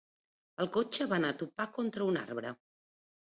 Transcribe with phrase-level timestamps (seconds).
[0.63, 2.55] El cotxe va anar a topar contra un arbre.